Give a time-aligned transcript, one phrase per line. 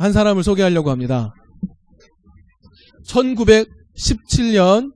[0.00, 1.34] 한 사람을 소개하려고 합니다.
[3.06, 4.92] 1917년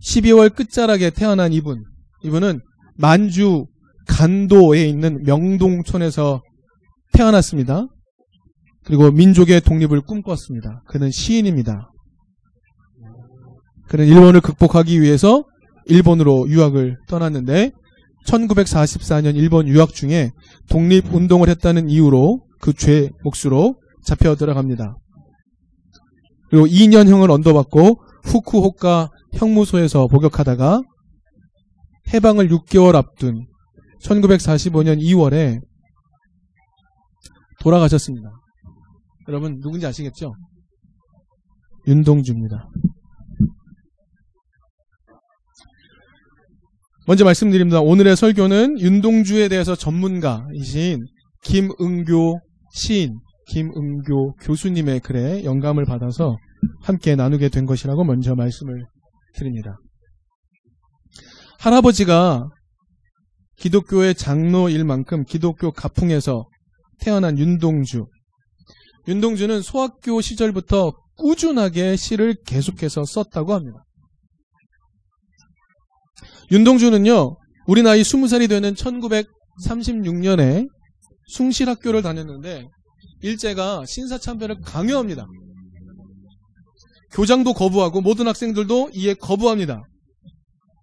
[0.00, 1.82] 12월 끝자락에 태어난 이분.
[2.22, 2.60] 이분은
[2.96, 3.66] 만주
[4.06, 6.40] 간도에 있는 명동촌에서
[7.12, 7.88] 태어났습니다.
[8.84, 10.84] 그리고 민족의 독립을 꿈꿨습니다.
[10.86, 11.90] 그는 시인입니다.
[13.88, 15.42] 그는 일본을 극복하기 위해서
[15.86, 17.72] 일본으로 유학을 떠났는데
[18.28, 20.30] 1944년 일본 유학 중에
[20.70, 24.96] 독립운동을 했다는 이유로 그 죄 몫으로 잡혀 들어갑니다.
[26.50, 30.82] 그리고 2년형을 언도받고 후쿠오카 형무소에서 복역하다가
[32.12, 33.46] 해방을 6개월 앞둔
[34.02, 35.60] 1945년 2월에
[37.60, 38.30] 돌아가셨습니다.
[39.28, 40.34] 여러분 누군지 아시겠죠?
[41.86, 42.68] 윤동주입니다.
[47.06, 47.80] 먼저 말씀드립니다.
[47.80, 51.04] 오늘의 설교는 윤동주에 대해서 전문가이신
[51.42, 52.40] 김은교
[52.72, 56.36] 시인, 김은교 교수님의 글에 영감을 받아서
[56.82, 58.86] 함께 나누게 된 것이라고 먼저 말씀을
[59.34, 59.76] 드립니다.
[61.58, 62.48] 할아버지가
[63.56, 66.46] 기독교의 장로일 만큼 기독교 가풍에서
[67.00, 68.06] 태어난 윤동주.
[69.08, 73.84] 윤동주는 소학교 시절부터 꾸준하게 시를 계속해서 썼다고 합니다.
[76.50, 77.36] 윤동주는요,
[77.66, 80.68] 우리 나이 20살이 되는 1936년에
[81.28, 82.68] 숭실학교를 다녔는데,
[83.20, 85.26] 일제가 신사참배를 강요합니다.
[87.12, 89.82] 교장도 거부하고 모든 학생들도 이에 거부합니다.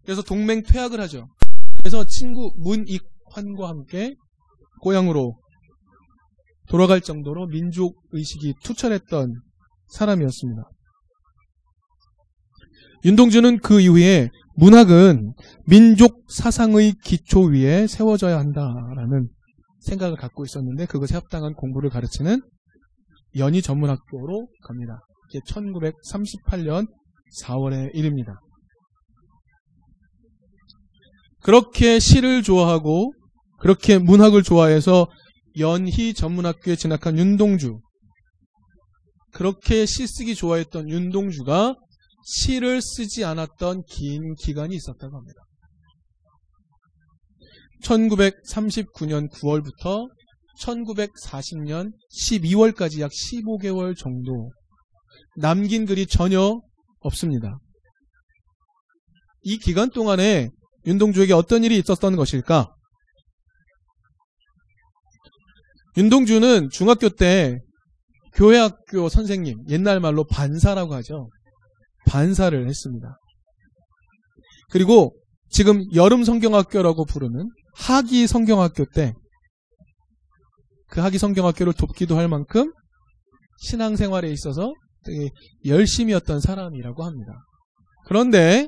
[0.03, 1.27] 그래서 동맹 퇴학을 하죠.
[1.77, 4.15] 그래서 친구 문익환과 함께
[4.81, 5.37] 고향으로
[6.67, 9.33] 돌아갈 정도로 민족 의식이 투철했던
[9.89, 10.63] 사람이었습니다.
[13.03, 15.33] 윤동주는 그 이후에 문학은
[15.65, 19.27] 민족 사상의 기초 위에 세워져야 한다라는
[19.81, 22.41] 생각을 갖고 있었는데 그것에 합당한 공부를 가르치는
[23.37, 24.99] 연희 전문학교로 갑니다.
[25.29, 26.87] 이게 1938년
[27.41, 28.39] 4월의 일입니다.
[31.41, 33.13] 그렇게 시를 좋아하고
[33.59, 35.07] 그렇게 문학을 좋아해서
[35.57, 37.79] 연희 전문학교에 진학한 윤동주.
[39.33, 41.75] 그렇게 시 쓰기 좋아했던 윤동주가
[42.23, 45.41] 시를 쓰지 않았던 긴 기간이 있었다고 합니다.
[47.83, 50.07] 1939년 9월부터
[50.59, 54.51] 1940년 12월까지 약 15개월 정도
[55.35, 56.61] 남긴 글이 전혀
[56.99, 57.57] 없습니다.
[59.43, 60.49] 이 기간 동안에
[60.85, 62.73] 윤동주에게 어떤 일이 있었던 것일까?
[65.97, 67.59] 윤동주는 중학교 때
[68.33, 71.29] 교회학교 선생님, 옛날 말로 반사라고 하죠.
[72.07, 73.17] 반사를 했습니다.
[74.69, 75.15] 그리고
[75.49, 79.13] 지금 여름 성경학교라고 부르는 하기 성경학교 때
[80.91, 82.73] 그 하기 성경학교를 돕기도 할 만큼
[83.59, 84.73] 신앙생활에 있어서
[85.03, 85.29] 되게
[85.65, 87.31] 열심이었던 사람이라고 합니다.
[88.05, 88.67] 그런데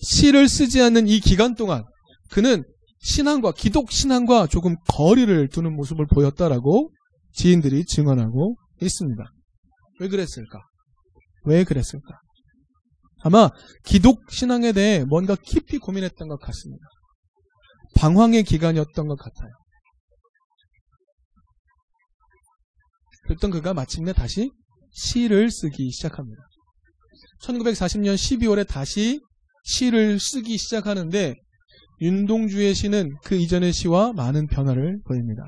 [0.00, 1.84] 시를 쓰지 않는 이 기간 동안
[2.30, 2.62] 그는
[3.00, 6.92] 신앙과 기독 신앙과 조금 거리를 두는 모습을 보였다라고
[7.32, 9.24] 지인들이 증언하고 있습니다.
[10.00, 10.60] 왜 그랬을까?
[11.44, 12.20] 왜 그랬을까?
[13.22, 13.50] 아마
[13.84, 16.84] 기독 신앙에 대해 뭔가 깊이 고민했던 것 같습니다.
[17.96, 19.50] 방황의 기간이었던 것 같아요.
[23.24, 24.50] 그랬던 그가 마침내 다시
[24.92, 26.40] 시를 쓰기 시작합니다.
[27.42, 29.20] 1940년 12월에 다시
[29.64, 31.34] 시를 쓰기 시작하는데
[32.00, 35.42] 윤동주의 시는 그 이전의 시와 많은 변화를 보입니다.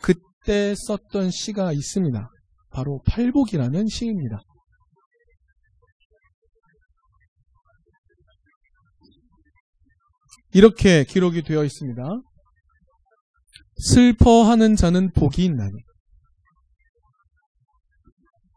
[0.00, 2.28] 그때 썼던 시가 있습니다.
[2.70, 4.40] 바로 팔복이라는 시입니다.
[10.52, 12.02] 이렇게 기록이 되어 있습니다.
[13.76, 15.72] 슬퍼하는 자는 복이 있나니.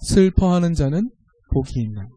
[0.07, 1.09] 슬퍼하는 자는
[1.53, 2.09] 복이 있나니.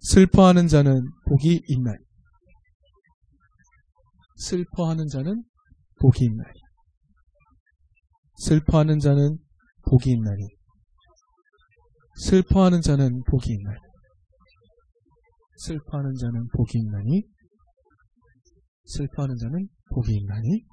[0.00, 1.98] 슬퍼하는 자는 복이 있나니.
[4.36, 5.42] 슬퍼하는 자는
[6.00, 6.50] 복이 있나니.
[8.36, 9.38] 슬퍼하는 자는
[9.90, 10.48] 복이 있나니.
[12.16, 13.78] 슬퍼하는 자는 복이 있나니.
[15.56, 17.33] 슬퍼하는 자는 복이 있나니.
[18.84, 20.64] 슬퍼하는 자는 복이 있나니.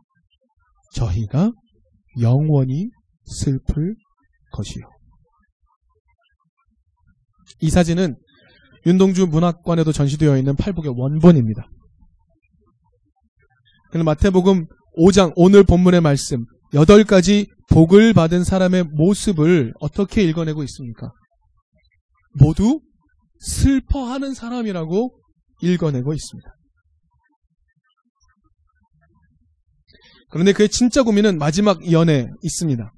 [0.93, 1.51] 저희가
[2.19, 2.89] 영원히
[3.25, 3.95] 슬플
[4.51, 4.83] 것이요.
[7.61, 8.17] 이 사진은
[8.85, 11.69] 윤동주 문학관에도 전시되어 있는 팔복의 원본입니다.
[13.91, 14.65] 그럼 마태복음
[14.97, 21.11] 5장 오늘 본문의 말씀 8가지 복을 받은 사람의 모습을 어떻게 읽어내고 있습니까?
[22.39, 22.81] 모두
[23.39, 25.17] 슬퍼하는 사람이라고
[25.61, 26.49] 읽어내고 있습니다.
[30.31, 32.91] 그런데 그의 진짜 고민은 마지막 연에 있습니다.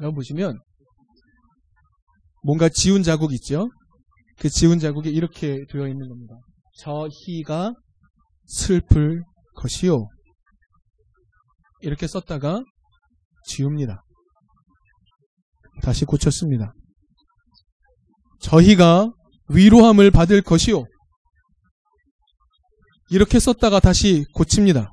[0.00, 0.58] 여러분 보시면
[2.42, 3.70] 뭔가 지운 자국 있죠?
[4.38, 6.34] 그 지운 자국이 이렇게 되어 있는 겁니다.
[6.78, 7.74] 저희가
[8.46, 9.22] 슬플
[9.54, 10.08] 것이요.
[11.82, 12.62] 이렇게 썼다가
[13.46, 14.02] 지웁니다.
[15.82, 16.72] 다시 고쳤습니다.
[18.40, 19.10] 저희가
[19.48, 20.84] 위로함을 받을 것이요.
[23.10, 24.90] 이렇게 썼다가 다시 고칩니다.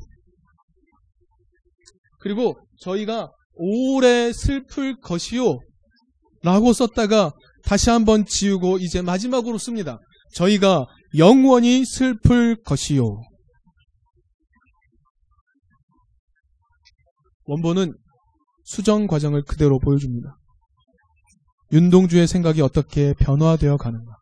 [2.19, 5.59] 그리고 저희가 오래 슬플 것이요.
[6.43, 7.31] 라고 썼다가
[7.63, 9.99] 다시 한번 지우고 이제 마지막으로 씁니다.
[10.33, 10.85] 저희가
[11.17, 13.21] 영원히 슬플 것이요.
[17.45, 17.93] 원본은
[18.65, 20.37] 수정 과정을 그대로 보여줍니다.
[21.71, 24.17] 윤동주의 생각이 어떻게 변화되어 가는가.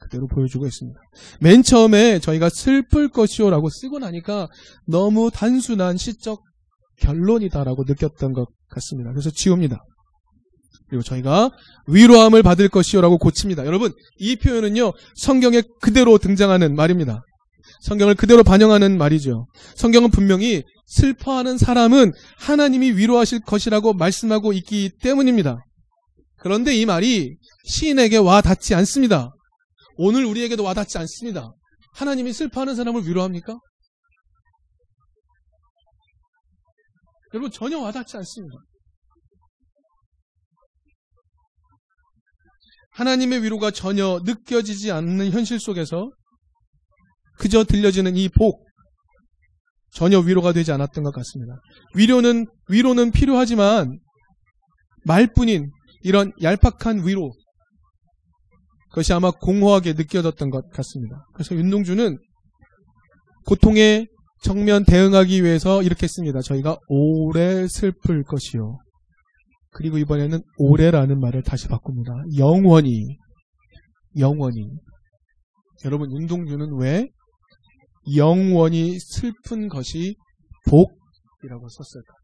[0.00, 0.98] 그대로 보여주고 있습니다.
[1.40, 4.48] 맨 처음에 저희가 슬플 것이요 라고 쓰고 나니까
[4.86, 6.42] 너무 단순한 시적
[7.00, 9.10] 결론이다라고 느꼈던 것 같습니다.
[9.10, 9.78] 그래서 지웁니다.
[10.88, 11.50] 그리고 저희가
[11.86, 13.64] 위로함을 받을 것이요라고 고칩니다.
[13.64, 17.22] 여러분, 이 표현은요, 성경에 그대로 등장하는 말입니다.
[17.82, 19.46] 성경을 그대로 반영하는 말이죠.
[19.76, 25.58] 성경은 분명히 슬퍼하는 사람은 하나님이 위로하실 것이라고 말씀하고 있기 때문입니다.
[26.38, 29.30] 그런데 이 말이 시인에게 와 닿지 않습니다.
[29.96, 31.52] 오늘 우리에게도 와 닿지 않습니다.
[31.94, 33.58] 하나님이 슬퍼하는 사람을 위로합니까?
[37.34, 38.56] 여러분 전혀 와 닿지 않습니다.
[42.92, 46.10] 하나님의 위로가 전혀 느껴지지 않는 현실 속에서
[47.38, 48.66] 그저 들려지는 이 복,
[49.92, 51.54] 전혀 위로가 되지 않았던 것 같습니다.
[51.94, 53.98] 위로는, 위로는 필요하지만
[55.04, 55.70] 말뿐인
[56.02, 57.32] 이런 얄팍한 위로,
[58.90, 61.24] 그것이 아마 공허하게 느껴졌던 것 같습니다.
[61.32, 62.18] 그래서 윤동주는
[63.46, 64.06] 고통에
[64.42, 66.40] 정면 대응하기 위해서 이렇게 씁니다.
[66.40, 68.78] 저희가 오래 슬플 것이요.
[69.70, 72.12] 그리고 이번에는 오래라는 말을 다시 바꿉니다.
[72.38, 73.18] 영원히,
[74.18, 74.68] 영원히.
[75.84, 77.06] 여러분, 윤동주는 왜
[78.16, 80.16] 영원히 슬픈 것이
[80.66, 82.14] 복이라고 썼을까?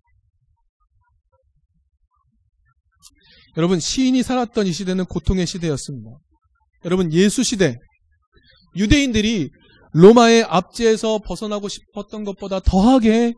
[3.56, 6.10] 여러분, 시인이 살았던 이 시대는 고통의 시대였습니다.
[6.84, 7.76] 여러분, 예수 시대,
[8.74, 9.50] 유대인들이
[9.96, 13.32] 로마의 압제에서 벗어나고 싶었던 것보다 더하게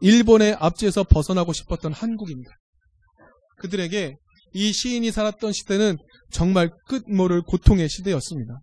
[0.00, 2.50] 일본의 압제에서 벗어나고 싶었던 한국입니다.
[3.56, 4.14] 그들에게
[4.52, 5.96] 이 시인이 살았던 시대는
[6.30, 8.60] 정말 끝모를 고통의 시대였습니다.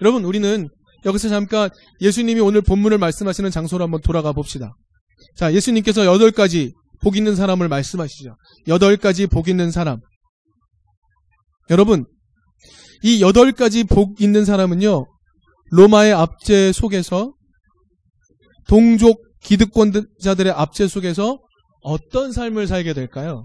[0.00, 0.68] 여러분, 우리는
[1.04, 1.70] 여기서 잠깐
[2.00, 4.74] 예수님이 오늘 본문을 말씀하시는 장소로 한번 돌아가 봅시다.
[5.36, 6.72] 자, 예수님께서 여덟 가지
[7.02, 8.36] 복 있는 사람을 말씀하시죠.
[8.68, 9.98] 여덟 가지 복 있는 사람.
[11.70, 12.04] 여러분,
[13.02, 15.04] 이 여덟 가지 복 있는 사람은요,
[15.70, 17.34] 로마의 압제 속에서
[18.68, 21.38] 동족 기득권자들의 압제 속에서
[21.82, 23.44] 어떤 삶을 살게 될까요?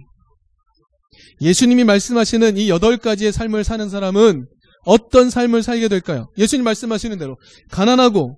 [1.41, 4.45] 예수님이 말씀하시는 이 여덟 가지의 삶을 사는 사람은
[4.85, 6.31] 어떤 삶을 살게 될까요?
[6.37, 7.37] 예수님 말씀하시는 대로
[7.69, 8.35] 가난하고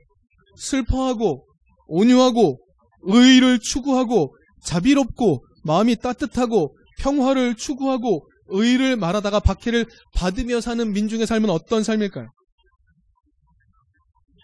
[0.58, 1.46] 슬퍼하고
[1.88, 2.60] 온유하고
[3.04, 9.86] 의를 추구하고 자비롭고 마음이 따뜻하고 평화를 추구하고 의를 말하다가 박해를
[10.16, 12.28] 받으며 사는 민중의 삶은 어떤 삶일까요?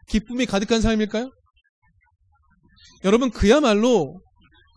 [0.07, 1.29] 기쁨이 가득한 삶일까요?
[3.03, 4.19] 여러분 그야말로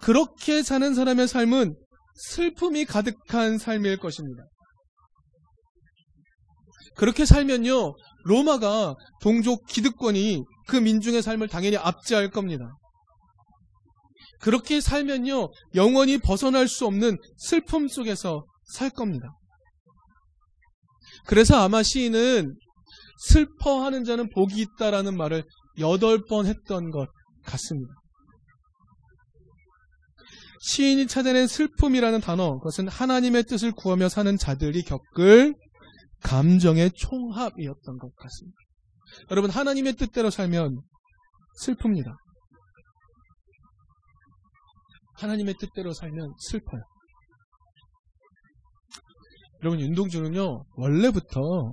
[0.00, 1.75] 그렇게 사는 사람의 삶은
[2.15, 4.45] 슬픔이 가득한 삶일 것입니다.
[6.97, 12.76] 그렇게 살면요, 로마가 동족 기득권이 그 민중의 삶을 당연히 압제할 겁니다.
[14.40, 19.28] 그렇게 살면요, 영원히 벗어날 수 없는 슬픔 속에서 살 겁니다.
[21.26, 22.54] 그래서 아마 시인은
[23.21, 25.45] 슬퍼하는 자는 복이 있다라는 말을
[25.79, 27.09] 여덟 번 했던 것
[27.45, 27.93] 같습니다.
[30.62, 35.55] 시인이 찾아낸 슬픔이라는 단어, 그것은 하나님의 뜻을 구하며 사는 자들이 겪을
[36.23, 38.57] 감정의 총합이었던 것 같습니다.
[39.31, 40.81] 여러분, 하나님의 뜻대로 살면
[41.62, 42.15] 슬픕니다.
[45.15, 46.83] 하나님의 뜻대로 살면 슬퍼요.
[49.62, 51.73] 여러분, 윤동주는요, 원래부터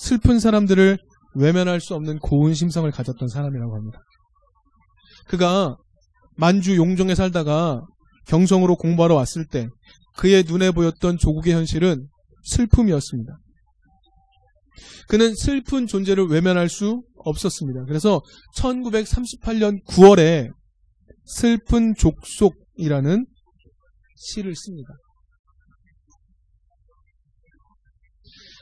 [0.00, 0.98] 슬픈 사람들을
[1.34, 4.00] 외면할 수 없는 고운 심성을 가졌던 사람이라고 합니다.
[5.28, 5.76] 그가
[6.36, 7.82] 만주 용종에 살다가
[8.26, 9.68] 경성으로 공부하러 왔을 때
[10.16, 12.08] 그의 눈에 보였던 조국의 현실은
[12.44, 13.38] 슬픔이었습니다.
[15.08, 17.84] 그는 슬픈 존재를 외면할 수 없었습니다.
[17.84, 18.22] 그래서
[18.56, 20.50] 1938년 9월에
[21.26, 23.26] 슬픈 족속이라는
[24.16, 24.94] 시를 씁니다.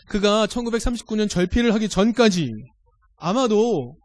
[0.08, 2.50] 그가 1939년 절필을 하기 전까지
[3.16, 3.96] 아마도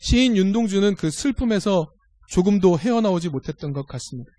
[0.00, 1.86] 시인 윤동주는 그 슬픔에서
[2.28, 4.30] 조금도 헤어나오지 못했던 것 같습니다.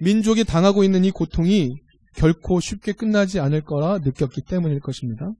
[0.00, 1.70] 민족이 당하고 있는 이 고통이
[2.16, 5.30] 결코 쉽게 끝나지 않을 거라 느꼈기 때문일 것입니다.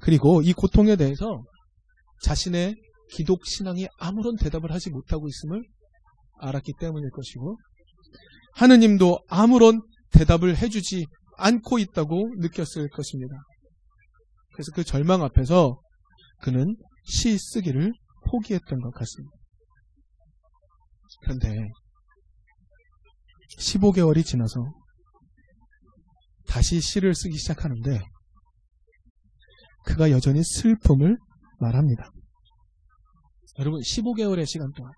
[0.00, 1.42] 그리고 이 고통에 대해서
[2.22, 2.76] 자신의
[3.10, 5.62] 기독 신앙이 아무런 대답을 하지 못하고 있음을
[6.38, 7.58] 알았기 때문일 것이고
[8.54, 13.36] 하느님도 아무런 대답을 해주지 않고 있다고 느꼈을 것입니다.
[14.52, 15.80] 그래서 그 절망 앞에서
[16.40, 17.92] 그는 시 쓰기를
[18.30, 19.36] 포기했던 것 같습니다.
[21.22, 21.68] 그런데
[23.58, 24.72] 15개월이 지나서
[26.46, 28.00] 다시 시를 쓰기 시작하는데
[29.84, 31.18] 그가 여전히 슬픔을
[31.60, 32.10] 말합니다.
[33.58, 34.92] 여러분 15개월의 시간 동안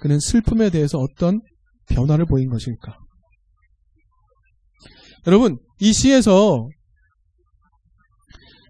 [0.00, 1.40] 그는 슬픔에 대해서 어떤
[1.88, 2.98] 변화를 보인 것일까?
[5.26, 6.68] 여러분 이 시에서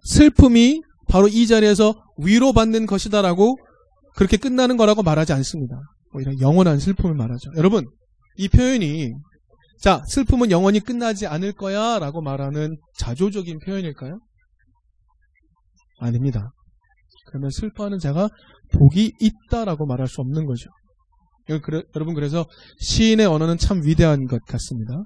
[0.04, 3.58] 슬픔이 바로 이 자리에서 위로받는 것이다라고
[4.14, 5.76] 그렇게 끝나는 거라고 말하지 않습니다.
[6.12, 7.50] 오히려 영원한 슬픔을 말하죠.
[7.56, 7.86] 여러분
[8.36, 9.12] 이 표현이
[9.80, 14.18] 자 슬픔은 영원히 끝나지 않을 거야라고 말하는 자조적인 표현일까요?
[15.98, 16.50] 아닙니다.
[17.26, 18.28] 그러면 슬퍼하는 자가
[18.72, 20.70] 복이 있다라고 말할 수 없는 거죠.
[21.48, 22.46] 여러분 그래서
[22.80, 25.04] 시인의 언어는 참 위대한 것 같습니다.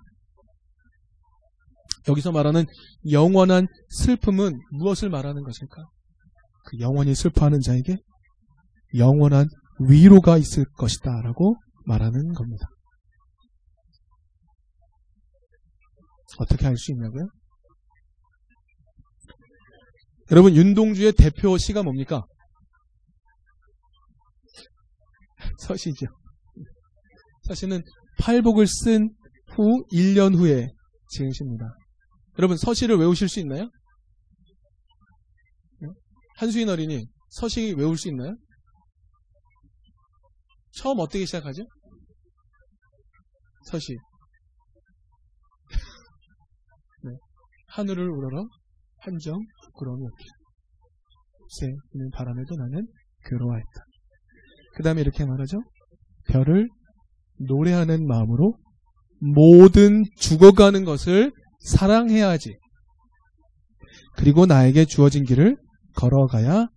[2.09, 2.64] 여기서 말하는
[3.11, 5.85] 영원한 슬픔은 무엇을 말하는 것일까?
[6.64, 7.97] 그 영원히 슬퍼하는 자에게
[8.97, 9.47] 영원한
[9.80, 11.56] 위로가 있을 것이다 라고
[11.87, 12.66] 말하는 겁니다.
[16.38, 17.28] 어떻게 알 수 있냐고요?
[20.30, 22.23] 여러분 윤동주의 대표 시가 뭡니까?
[25.59, 26.06] 서시죠.
[27.42, 27.82] 서시는
[28.18, 29.11] 팔복을 쓴
[29.52, 30.68] 후 1년 후에
[31.09, 31.75] 지은 시입니다.
[32.40, 33.68] 여러분 서시를 외우실 수 있나요?
[36.38, 38.35] 한수인 어린이 서시 외울 수 있나요?
[40.70, 41.64] 처음 어떻게 시작하죠?
[43.66, 43.94] 서시.
[47.04, 47.11] 네.
[47.66, 48.49] 하늘을 우러러
[49.00, 50.25] 한정 부끄러움이 없기.
[51.59, 52.87] 새는 바람에도 나는
[53.26, 53.85] 괴로워했다.
[54.76, 55.59] 그 다음에 이렇게 말하죠.
[56.28, 56.70] 별을
[57.37, 58.56] 노래하는 마음으로
[59.18, 62.56] 모든 죽어가는 것을 사랑해야지.
[64.16, 65.56] 그리고 나에게 주어진 길을
[65.96, 66.68] 걸어가야겠다라고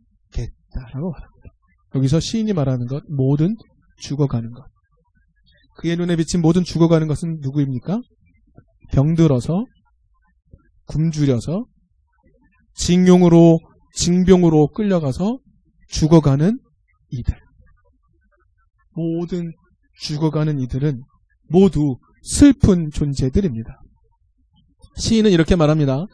[1.11, 1.49] 말합니다.
[1.95, 3.55] 여기서 시인이 말하는 것, 모든
[3.97, 4.65] 죽어가는 것.
[5.77, 8.01] 그의 눈에 비친 모든 죽어가는 것은 누구입니까?
[8.91, 9.65] 병들어서,
[10.85, 11.65] 굶주려서,
[12.75, 13.59] 징용으로,
[13.93, 15.39] 징병으로 끌려가서
[15.87, 16.59] 죽어가는
[17.09, 17.39] 이들.
[18.95, 19.51] 모든
[19.99, 21.01] 죽어가는 이들은
[21.49, 23.82] 모두 슬픈 존재들입니다.
[24.97, 26.05] 시인은 이렇게 말합니다.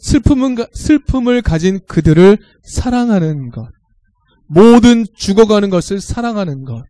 [0.00, 3.68] 슬픔은, 슬픔을 가진 그들을 사랑하는 것.
[4.46, 6.84] 모든 죽어가는 것을 사랑하는 것.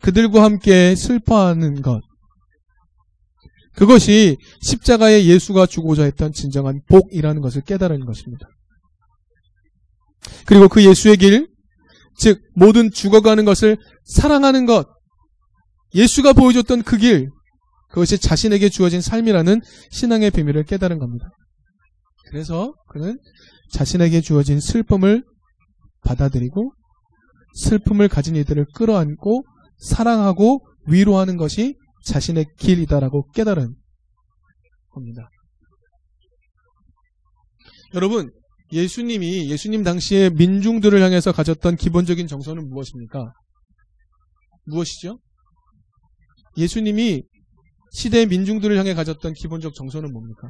[0.00, 2.00] 그들과 함께 슬퍼하는 것.
[3.74, 8.46] 그것이 십자가에 예수가 주고자 했던 진정한 복이라는 것을 깨달은 것입니다.
[10.44, 11.48] 그리고 그 예수의 길,
[12.18, 14.86] 즉, 모든 죽어가는 것을 사랑하는 것.
[15.94, 17.30] 예수가 보여줬던 그 길,
[17.92, 21.28] 그것이 자신에게 주어진 삶이라는 신앙의 비밀을 깨달은 겁니다.
[22.30, 23.18] 그래서 그는
[23.70, 25.22] 자신에게 주어진 슬픔을
[26.02, 26.72] 받아들이고
[27.54, 29.44] 슬픔을 가진 이들을 끌어안고
[29.76, 33.74] 사랑하고 위로하는 것이 자신의 길이다라고 깨달은
[34.88, 35.28] 겁니다.
[37.94, 38.32] 여러분,
[38.72, 43.32] 예수님이 예수님 당시에 민중들을 향해서 가졌던 기본적인 정서는 무엇입니까?
[44.64, 45.18] 무엇이죠?
[46.56, 47.24] 예수님이
[47.92, 50.48] 시대의 민중들을 향해 가졌던 기본적 정서는 뭡니까?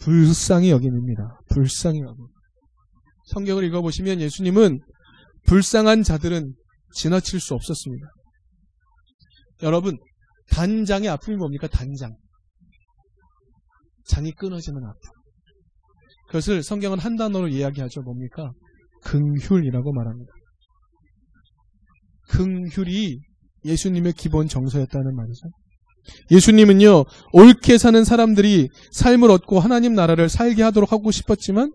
[0.00, 1.40] 불쌍히 여김입니다.
[1.48, 2.26] 불쌍히 여김.
[3.26, 4.80] 성경을 읽어보시면 예수님은
[5.46, 6.54] 불쌍한 자들은
[6.94, 8.06] 지나칠 수 없었습니다.
[9.62, 9.96] 여러분,
[10.50, 11.68] 단장의 아픔이 뭡니까?
[11.68, 12.16] 단장.
[14.06, 14.98] 장이 끊어지는 아픔.
[16.26, 18.02] 그것을 성경은 한 단어로 이야기하죠.
[18.02, 18.50] 뭡니까?
[19.04, 20.32] 긍휼이라고 말합니다.
[22.28, 23.18] 긍휼이
[23.64, 25.48] 예수님의 기본 정서였다는 말이죠.
[26.30, 31.72] 예수님은요, 옳게 사는 사람들이 삶을 얻고 하나님 나라를 살게 하도록 하고 싶었지만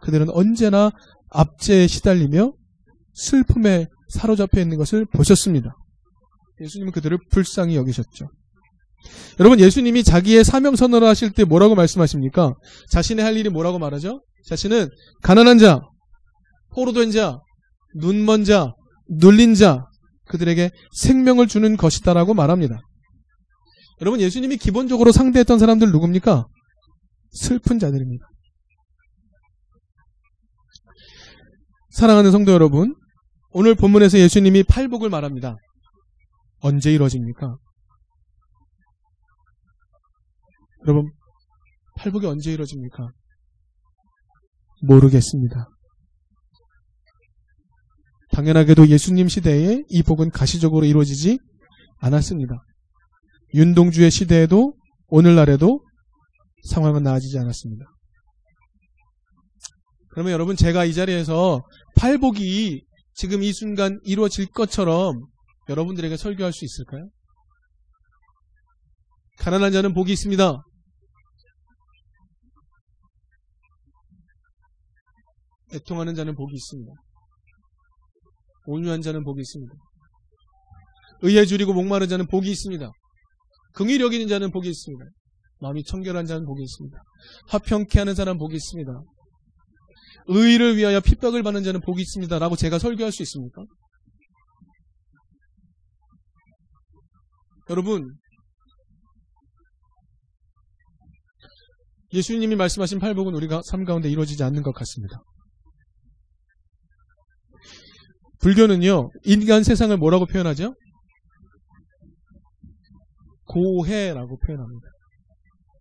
[0.00, 0.90] 그들은 언제나
[1.30, 2.52] 압제에 시달리며
[3.14, 5.76] 슬픔에 사로잡혀 있는 것을 보셨습니다.
[6.60, 8.28] 예수님은 그들을 불쌍히 여기셨죠.
[9.38, 12.54] 여러분, 예수님이 자기의 사명 선언을 하실 때 뭐라고 말씀하십니까?
[12.90, 14.22] 자신의 할 일이 뭐라고 말하죠?
[14.46, 14.88] 자신은
[15.22, 15.80] 가난한 자,
[16.74, 17.38] 포로된 자,
[17.94, 18.72] 눈먼 자,
[19.08, 19.84] 눌린 자,
[20.28, 22.80] 그들에게 생명을 주는 것이다라고 말합니다.
[24.00, 26.46] 여러분, 예수님이 기본적으로 상대했던 사람들 누굽니까?
[27.30, 28.26] 슬픈 자들입니다.
[31.90, 32.94] 사랑하는 성도 여러분,
[33.50, 35.56] 오늘 본문에서 예수님이 팔복을 말합니다.
[36.60, 37.56] 언제 이루어집니까?
[40.82, 41.10] 여러분,
[41.96, 43.10] 팔복이 언제 이루어집니까?
[44.82, 45.66] 모르겠습니다.
[48.38, 51.40] 당연하게도 예수님 시대에 이 복은 가시적으로 이루어지지
[51.96, 52.62] 않았습니다.
[53.52, 54.74] 윤동주의 시대에도
[55.08, 55.84] 오늘날에도
[56.62, 57.84] 상황은 나아지지 않았습니다.
[60.10, 61.64] 그러면 여러분 제가 이 자리에서
[61.96, 65.26] 팔복이 지금 이 순간 이루어질 것처럼
[65.68, 67.08] 여러분들에게 설교할 수 있을까요?
[69.38, 70.62] 가난한 자는 복이 있습니다.
[75.74, 76.92] 애통하는 자는 복이 있습니다.
[78.68, 79.74] 온유한 자는 복이 있습니다.
[81.22, 82.90] 의에 줄이고 목마른 자는 복이 있습니다.
[83.74, 85.04] 긍휼 여기는 자는 복이 있습니다.
[85.60, 86.98] 마음이 청결한 자는 복이 있습니다.
[87.48, 88.92] 화평케 하는 사람은 복이 있습니다.
[90.28, 92.38] 의를 위하여 핍박을 받는 자는 복이 있습니다.
[92.38, 93.64] 라고 제가 설교할 수 있습니까?
[97.70, 98.14] 여러분,
[102.12, 105.22] 예수님이 말씀하신 팔복은 우리가 삶 가운데 이루어지지 않는 것 같습니다.
[108.48, 110.74] 불교는요, 인간 세상을 뭐라고 표현하죠?
[113.44, 114.88] 고해라고 표현합니다.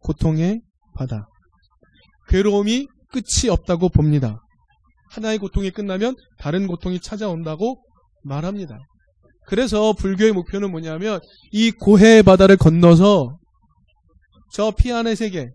[0.02, 0.60] 고통의
[0.94, 1.30] 바다.
[2.28, 4.42] 괴로움이 끝이 없다고 봅니다.
[5.12, 7.82] 하나의 고통이 끝나면 다른 고통이 찾아온다고
[8.24, 8.78] 말합니다.
[9.46, 11.22] 그래서 불교의 목표는 뭐냐면
[11.52, 13.38] 이 고해의 바다를 건너서
[14.52, 15.52] 저 피안의 세계,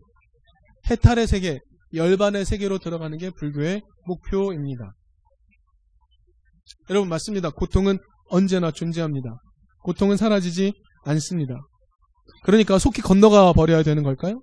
[0.88, 1.60] 해탈의 세계,
[1.92, 4.94] 열반의 세계로 들어가는 게 불교의 목표입니다.
[6.90, 7.50] 여러분 맞습니다.
[7.50, 7.98] 고통은
[8.28, 9.36] 언제나 존재합니다.
[9.82, 10.72] 고통은 사라지지
[11.04, 11.54] 않습니다.
[12.44, 14.40] 그러니까 속히 건너가 버려야 되는 걸까요?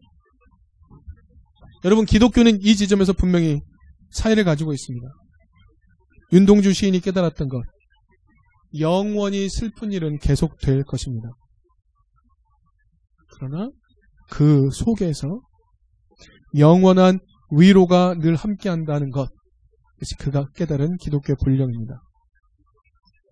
[1.85, 3.61] 여러분 기독교는 이 지점에서 분명히
[4.11, 5.07] 차이를 가지고 있습니다.
[6.33, 7.63] 윤동주 시인이 깨달았던 것.
[8.79, 11.29] 영원히 슬픈 일은 계속될 것입니다.
[13.33, 13.69] 그러나
[14.29, 15.41] 그 속에서
[16.57, 17.19] 영원한
[17.51, 19.29] 위로가 늘 함께한다는 것.
[19.93, 22.01] 그것이 그가 깨달은 기독교의 본령입니다.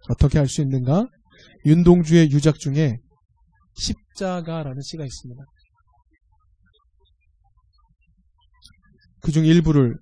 [0.09, 1.07] 어떻게 할 수 있는가?
[1.65, 2.97] 윤동주의 유작 중에
[3.75, 5.43] 십자가라는 시가 있습니다.
[9.21, 9.97] 그 중 일부를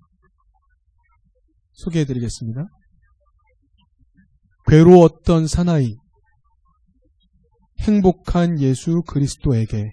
[1.72, 2.66] 소개해 드리겠습니다.
[4.68, 5.96] 괴로웠던 사나이,
[7.80, 9.90] 행복한 예수 그리스도에게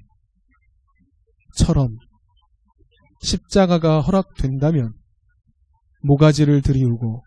[1.58, 1.98] 처럼
[3.22, 4.94] 십자가가 허락된다면
[6.04, 7.24] 모가지를 들이우고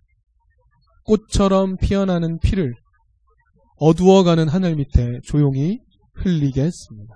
[1.06, 2.74] 꽃처럼 피어나는 피를
[3.78, 5.78] 어두워가는 하늘 밑에 조용히
[6.14, 7.14] 흘리겠습니다.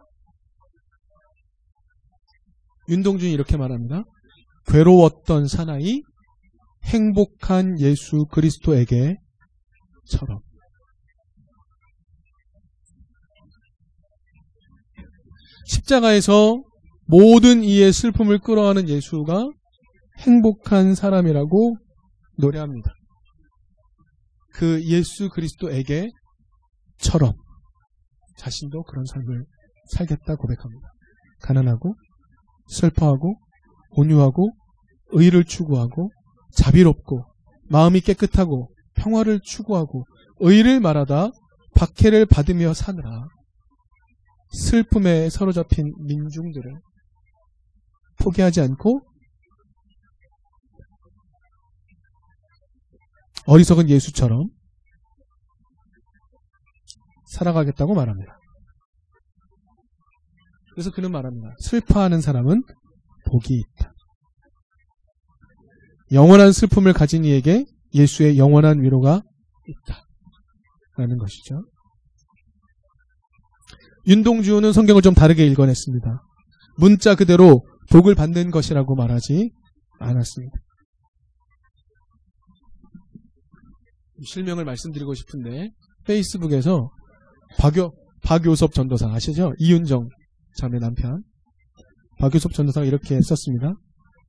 [2.88, 4.05] 윤동준이 이렇게 말합니다.
[4.66, 6.03] 괴로웠던 사나이
[6.85, 9.18] 행복한 예수 그리스도에게처럼
[15.66, 16.62] 십자가에서
[17.07, 19.48] 모든 이의 슬픔을 끌어안은 예수가
[20.18, 21.76] 행복한 사람이라고
[22.37, 22.92] 노래합니다.
[24.53, 26.13] 그 예수 그리스도에게처럼
[28.37, 29.45] 자신도 그런 삶을
[29.93, 30.89] 살겠다 고백합니다.
[31.43, 31.95] 가난하고
[32.69, 33.37] 슬퍼하고
[33.91, 34.53] 온유하고
[35.13, 36.11] 의를 추구하고
[36.53, 37.25] 자비롭고
[37.69, 40.05] 마음이 깨끗하고 평화를 추구하고
[40.41, 41.31] 의를 말하다
[41.75, 43.27] 박해를 받으며 사느라
[44.53, 46.75] 슬픔에 사로잡힌 민중들을
[48.21, 49.03] 포기하지 않고
[53.51, 54.49] 어리석은 예수처럼
[57.33, 58.39] 살아가겠다고 말합니다.
[60.73, 61.57] 그래서 그는 말합니다.
[61.59, 62.63] 슬퍼하는 사람은
[63.27, 63.93] 복이 있다.
[66.13, 69.21] 영원한 슬픔을 가진 이에게 예수의 영원한 위로가
[69.67, 70.05] 있다.
[70.97, 71.65] 라는 것이죠.
[74.07, 76.23] 윤동주는 성경을 좀 다르게 읽어냈습니다.
[76.79, 79.51] 문자 그대로 복을 받는 것이라고 말하지
[79.99, 80.57] 않았습니다.
[84.24, 85.70] 실명을 말씀드리고 싶은데
[86.04, 86.90] 페이스북에서
[87.59, 89.52] 박요 박요섭 전도사 아시죠?
[89.59, 90.09] 이윤정
[90.56, 91.22] 자매 남편
[92.18, 93.74] 박요섭 전도사가 이렇게 썼습니다.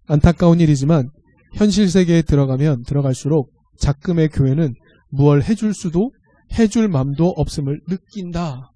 [0.07, 1.09] 안타까운 일이지만
[1.55, 4.73] 현실 세계에 들어가면 들어갈수록 작금의 교회는
[5.09, 6.11] 무얼 해줄 수도
[6.57, 8.71] 해줄 맘도 없음을 느낀다.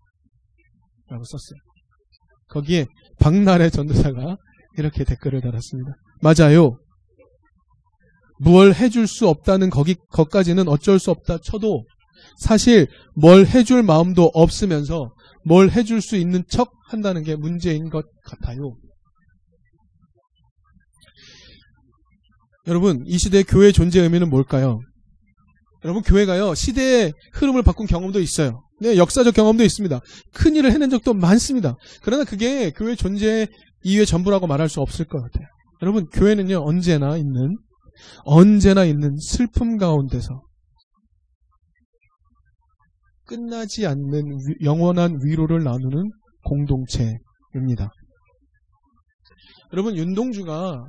[1.07, 1.59] 라고 썼어요.
[2.49, 2.85] 거기에
[3.19, 4.37] 박나래 전도사가
[4.77, 5.91] 이렇게 댓글을 달았습니다.
[6.21, 6.77] 맞아요.
[8.39, 11.85] 무얼 해줄 수 없다는 거기, 것까지는 어쩔 수 없다 쳐도
[12.37, 15.13] 사실 뭘 해줄 마음도 없으면서
[15.45, 18.75] 뭘 해줄 수 있는 척 한다는 게 문제인 것 같아요.
[22.67, 24.79] 여러분, 이 시대의 교회의 존재 의미는 뭘까요?
[25.83, 28.63] 여러분, 교회가요, 시대의 흐름을 바꾼 경험도 있어요.
[28.81, 29.99] 네, 역사적 경험도 있습니다.
[30.33, 31.75] 큰 일을 해낸 적도 많습니다.
[32.01, 33.47] 그러나 그게 교회 존재
[33.83, 35.47] 이유의 전부라고 말할 수 없을 것 같아요.
[35.83, 37.55] 여러분, 교회는요, 언제나 있는,
[38.25, 40.41] 언제나 있는 슬픔 가운데서
[43.25, 46.11] 끝나지 않는 위- 영원한 위로를 나누는
[46.43, 47.89] 공동체입니다.
[49.73, 50.85] 여러분, 윤동주가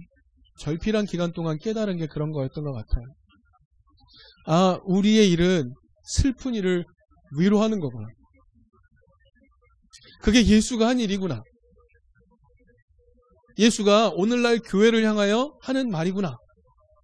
[0.60, 3.04] 절필한 기간 동안 깨달은 게 그런 거였던 것 같아요.
[4.46, 5.72] 아, 우리의 일은
[6.04, 6.84] 슬픈 일을
[7.38, 8.06] 위로하는 거구나.
[10.22, 11.42] 그게 예수가 한 일이구나.
[13.58, 16.36] 예수가 오늘날 교회를 향하여 하는 말이구나.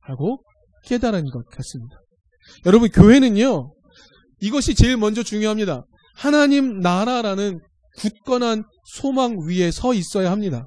[0.02, 0.42] 하고
[0.84, 1.96] 깨달은 것 같습니다.
[2.66, 3.72] 여러분, 교회는요,
[4.40, 5.84] 이것이 제일 먼저 중요합니다.
[6.16, 7.60] 하나님 나라라는
[7.98, 10.66] 굳건한 소망 위에 서 있어야 합니다.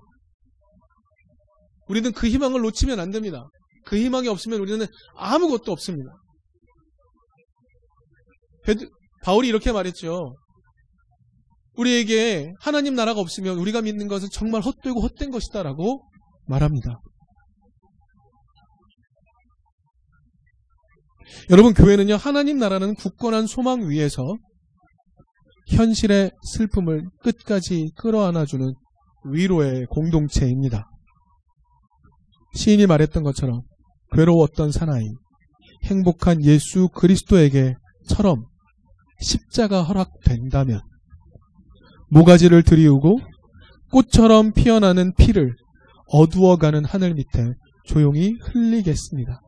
[1.88, 3.48] 우리는 그 희망을 놓치면 안 됩니다.
[3.86, 6.12] 그 희망이 없으면 우리는 아무것도 없습니다.
[9.24, 10.36] 바울이 이렇게 말했죠.
[11.78, 16.04] 우리에게 하나님 나라가 없으면 우리가 믿는 것은 정말 헛되고 헛된 것이다라고
[16.48, 17.00] 말합니다.
[21.50, 24.38] 여러분 교회는요 하나님 나라는 굳건한 소망 위에서
[25.68, 28.74] 현실의 슬픔을 끝까지 끌어안아주는
[29.32, 30.88] 위로의 공동체입니다.
[32.54, 33.62] 시인이 말했던 것처럼
[34.12, 35.04] 괴로웠던 사나이
[35.84, 38.46] 행복한 예수 그리스도에게처럼
[39.20, 40.82] 십자가 허락된다면
[42.10, 43.20] 모가지를 들이우고
[43.92, 45.56] 꽃처럼 피어나는 피를
[46.08, 47.54] 어두워가는 하늘 밑에
[47.86, 49.42] 조용히 흘리겠습니다.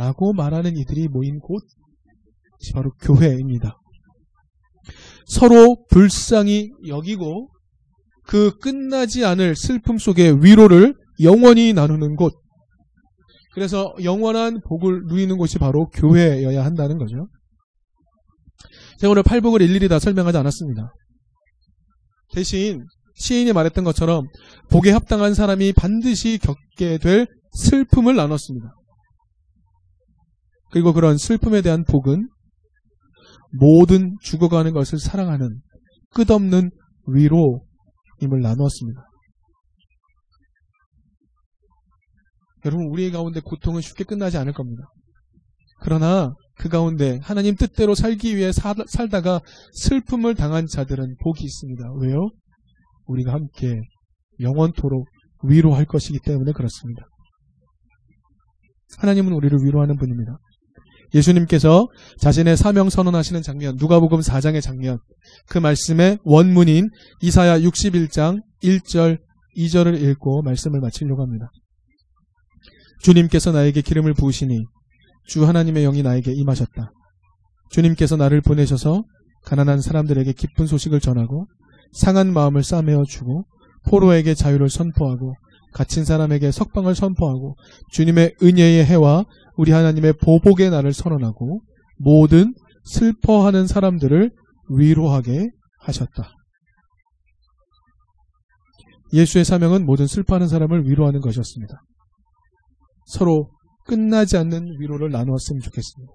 [0.00, 3.78] 라고 말하는 이들이 모인 곳이 바로 교회입니다.
[5.26, 7.50] 서로 불쌍히 여기고
[8.24, 12.32] 그 끝나지 않을 슬픔 속의 위로를 영원히 나누는 곳.
[13.52, 17.28] 그래서 영원한 복을 누리는 곳이 바로 교회여야 한다는 거죠.
[19.00, 20.94] 제가 오늘 팔복을 일일이 다 설명하지 않았습니다.
[22.32, 22.86] 대신
[23.16, 24.28] 시인이 말했던 것처럼
[24.70, 28.79] 복에 합당한 사람이 반드시 겪게 될 슬픔을 나눴습니다.
[30.70, 32.28] 그리고 그런 슬픔에 대한 복은
[33.52, 35.60] 모든 죽어가는 것을 사랑하는
[36.14, 36.70] 끝없는
[37.06, 39.00] 위로임을 나누었습니다.
[42.66, 44.84] 여러분, 우리의 가운데 고통은 쉽게 끝나지 않을 겁니다.
[45.82, 49.40] 그러나 그 가운데 하나님 뜻대로 살기 위해 사- 살다가
[49.72, 51.82] 슬픔을 당한 자들은 복이 있습니다.
[52.02, 52.28] 왜요?
[53.06, 53.80] 우리가 함께
[54.40, 55.06] 영원토록
[55.42, 57.02] 위로할 것이기 때문에 그렇습니다.
[58.98, 60.36] 하나님은 우리를 위로하는 분입니다.
[61.14, 64.98] 예수님께서 자신의 사명 선언하시는 장면, 누가복음 4장의 장면,
[65.48, 66.88] 그 말씀의 원문인
[67.20, 69.18] 이사야 61장 1절,
[69.56, 71.50] 2절을 읽고 말씀을 마치려고 합니다.
[73.02, 74.64] 주님께서 나에게 기름을 부으시니
[75.26, 76.92] 주 하나님의 영이 나에게 임하셨다.
[77.70, 79.04] 주님께서 나를 보내셔서
[79.44, 81.46] 가난한 사람들에게 기쁜 소식을 전하고
[81.92, 83.46] 상한 마음을 싸매어 주고
[83.86, 85.34] 포로에게 자유를 선포하고
[85.72, 87.56] 갇힌 사람에게 석방을 선포하고
[87.92, 89.24] 주님의 은혜의 해와
[89.60, 91.60] 우리 하나님의 보복의 날을 선언하고
[91.98, 94.30] 모든 슬퍼하는 사람들을
[94.70, 96.32] 위로하게 하셨다.
[99.12, 101.74] 예수의 사명은 모든 슬퍼하는 사람을 위로하는 것이었습니다.
[103.04, 103.50] 서로
[103.84, 106.12] 끝나지 않는 위로를 나누었으면 좋겠습니다.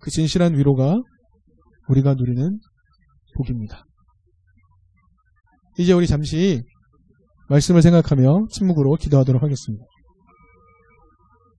[0.00, 0.96] 그 진실한 위로가
[1.90, 2.58] 우리가 누리는
[3.36, 3.84] 복입니다.
[5.78, 6.62] 이제 우리 잠시
[7.50, 9.84] 말씀을 생각하며 침묵으로 기도하도록 하겠습니다.